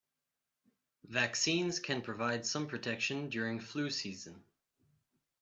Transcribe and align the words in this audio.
Vaccines 1.05 1.79
can 1.79 2.01
provide 2.01 2.43
some 2.43 2.65
protection 2.65 3.29
during 3.29 3.59
flu 3.59 3.91
season. 3.91 4.43